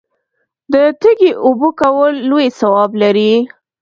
[0.73, 3.33] د تږي اوبه کول لوی ثواب لري.